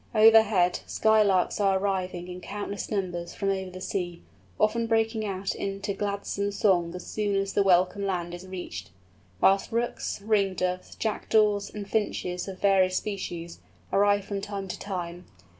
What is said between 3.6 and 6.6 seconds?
the sea, often breaking out into gladsome